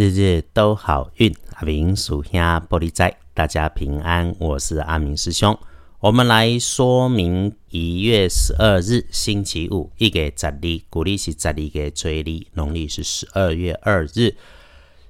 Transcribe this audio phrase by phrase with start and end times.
[0.00, 4.34] 日日都好运，阿明属下玻璃仔，大家平安。
[4.38, 5.54] 我是阿明师兄。
[5.98, 10.58] 我们来说明一月十二日星期五，一个十二，
[10.88, 14.34] 古历是十二个追历，农历是十二月二日，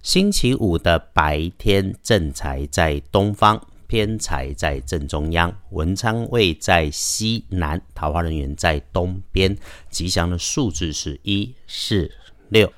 [0.03, 9.57] 星期五的白天，正财在东方，偏财在正中央，文昌位在西南，桃花人员在东边。
[9.89, 12.11] 吉祥的数字是一四
[12.49, 12.73] 六。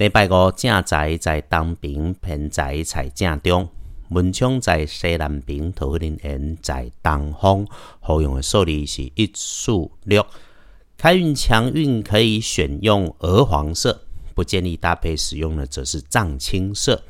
[0.00, 3.68] 礼拜五正财在东边，偏财在正中。
[4.08, 7.66] 文昌在西南边，桃花人在东方。
[8.00, 9.72] 好用的数字是一、四、
[10.04, 10.24] 六。
[10.96, 14.00] 开运强运可以选用鹅黄色，
[14.34, 17.02] 不建议搭配使用的则是藏青色。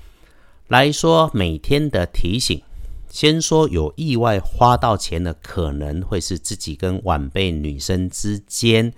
[0.67, 2.61] 来说每天的提醒，
[3.09, 8.93] 先说有意外花到钱的，可能会是自己跟晚辈女生之间。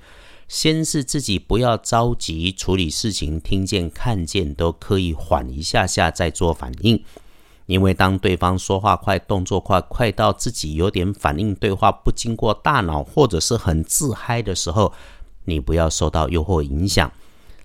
[0.52, 7.02] 先是自己不要着急处理事情，听见看见都可以缓一下下再做反应，
[7.64, 14.92] 因为当对方说话快、动作快，快到自己有点反应对话不经过大脑，或者是很自嗨的时候，
[15.46, 17.10] 你不要受到诱惑影响。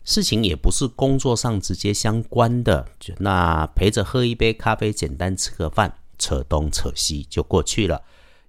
[0.06, 8.02] 事情也不是工作上直接相关的，那陪着喝一杯咖啡，简单吃个饭，扯东扯西就过去了。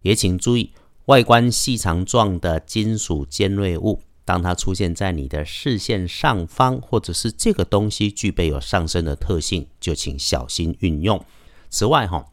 [0.03, 0.71] 也请注意，
[1.07, 4.01] 外观细长状的金属尖锐物。
[4.29, 11.19] 当它出现在你的视线上方，或者是这个东西具备有上升的特性，就请小心运用。
[11.71, 12.27] 此外，哈，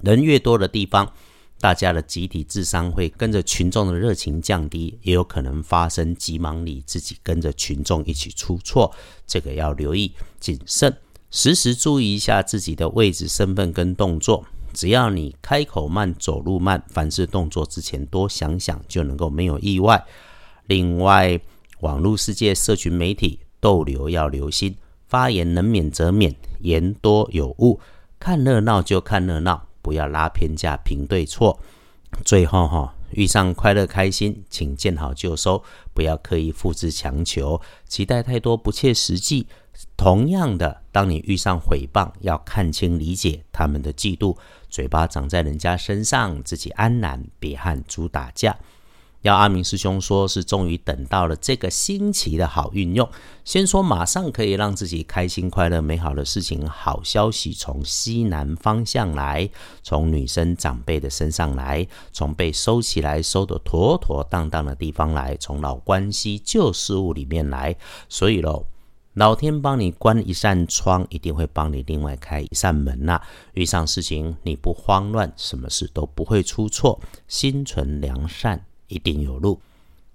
[0.00, 1.12] 人越多的地方，
[1.60, 8.90] 大家的集体智商会跟着群众的热情降低，也有可能发生急忙里自己跟着群众一起出错，
[9.26, 10.96] 这个要留意谨慎，
[11.30, 14.46] 时时注意一下自己的位置、身份跟动作。
[14.72, 20.02] 只要你开口慢、走路慢，凡事动作之前多想想，就能够没有意外。
[20.66, 21.40] 另外，
[21.80, 24.76] 网络世界、社群媒体逗留要留心，
[25.08, 27.80] 发言能免则免，言多有误。
[28.18, 31.58] 看热闹就看热闹，不要拉偏架、评对错。
[32.24, 39.46] 最后哈，遇上快乐开心，请见好就收，不要刻意复制强求，期待太多不切实际。
[39.96, 44.36] 同样的，当你遇上诽谤，要看清理解他们的嫉妒，
[44.68, 48.56] 嘴巴长在人家身上，自己安然，别和猪打架。
[49.22, 53.08] 要阿明师兄说，是终于等到了这个新奇的好运用。
[53.44, 59.48] 先说马上可以让自己开心、快乐、美好的事情，好消息从西南方向来，
[59.82, 67.76] 从女生长辈的身上来，从被收起来、收得妥妥当当的地方来，从老关系、旧事物里面来。
[68.08, 68.66] 所以喽，
[69.14, 73.20] 老天帮你关一扇窗，一定会帮你另外开一扇门呐。
[73.54, 78.64] 遇上事情你不慌乱，什么事都不会出错，心存良善。
[78.92, 79.60] 一定有路。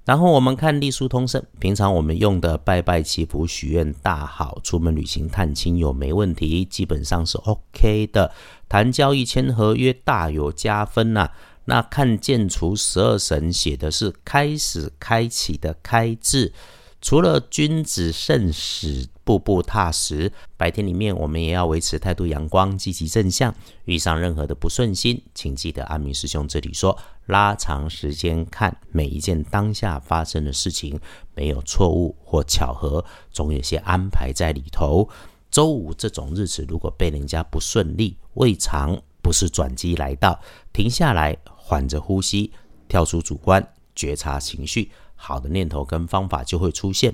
[0.05, 8.31] 然后我们看隶书通胜，平常我们用的拜拜祈福许愿大好，出门旅行探亲有没问题，基本上是 OK 的。
[8.69, 11.31] 谈交易签合约大有加分呐。
[11.65, 16.53] 那看建除十二神写的是开始开启的开字。
[17.01, 20.31] 除了君子慎始，步步踏实。
[20.55, 23.53] 白天里面，我们也要维持态度阳光、积极正向。
[23.83, 30.97] 遇上任何的不顺心，请记得阿明师兄这里说：拉长时间看每一件当下发生的事情，
[31.35, 35.09] 没有错误或巧合，总有些安排在里头。
[35.51, 40.39] 周五这种日子，如果被人家不顺利，未尝不是转机来到。
[40.71, 42.53] 停下来，缓着呼吸，
[42.88, 44.89] 跳出主观，觉察情绪。
[45.17, 47.13] 好的念头跟方法就会出现。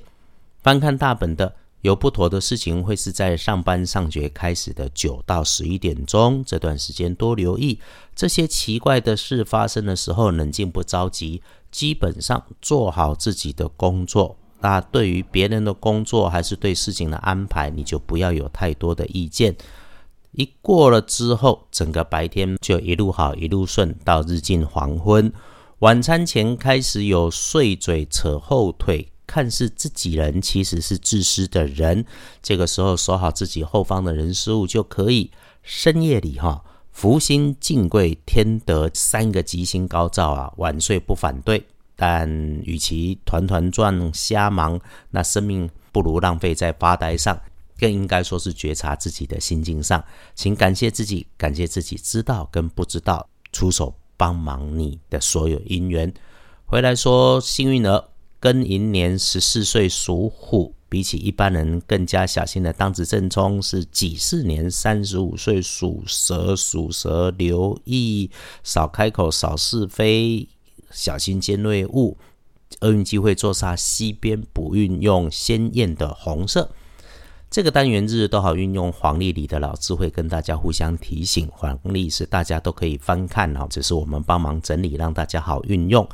[0.62, 7.78] 翻看大本的，有不妥的事情会是在上班上学开始的九到十一点钟这段时间多留意。
[8.16, 11.42] 这些奇怪的事发生的时候，冷静不着急，
[11.72, 14.38] 基本上做好自己的工作。
[14.62, 19.54] 那对于别人的工作还是对事情的安排，你就不要有太多的意见。
[20.32, 25.30] 一过了之后，整个白天就一路好一路顺，到日近黄昏。
[25.80, 32.06] 晚餐前开始有碎嘴扯后腿，看似自己人，其实是自私的人。
[32.42, 35.32] 这个时候守好自己后方的人事物就可以。
[35.62, 41.66] 深夜里哈，福星进贵天德三个吉星高照啊，晚睡不反对。
[41.96, 42.30] 但
[42.64, 44.80] 与其团团转瞎忙，
[45.12, 47.40] 那生命不如浪费在发呆上，
[47.80, 50.04] 更应该说是觉察自己的心境上。
[50.36, 53.96] 请感谢自己，感谢自己知道跟不知道，出手。
[54.16, 56.14] 帮忙你的所有姻缘，
[56.66, 58.10] 回来说幸运儿
[58.44, 68.30] 庚寅年十四岁属虎，比起一般人更加小心的当值正冲是己巳年三十五岁属蛇，属蛇留意
[68.62, 70.46] 少开口少是非，
[70.92, 72.18] 小心尖锐物，
[72.82, 76.70] 厄运机会坐煞西边补运用鲜艳的红色。
[77.50, 86.06] 这个单元日都好运用黄历里的老智慧跟大家互相提醒，黄历是大家都可以翻看哦，只是我们帮忙整理，让大家好运用。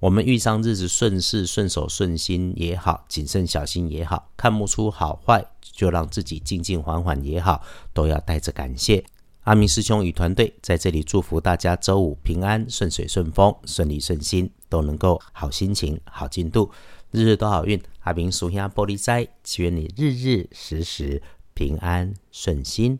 [0.00, 7.62] 我们遇上日子顺势、顺手、顺心也好，谨慎小心也好，看不出好坏，就让自己静静缓缓也好，
[7.92, 9.04] 都要带着感谢。
[9.44, 16.70] 阿明师兄与团队在这里祝福大家周五平安、顺水顺风、顺利顺心，都能够好心情、好进度。
[17.10, 21.22] 日日都好运，阿明属下玻璃斋，祈愿你日日时时
[21.54, 22.98] 平安顺心，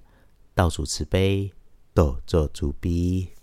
[0.55, 1.51] 道主慈悲，
[1.93, 3.34] 多做主逼。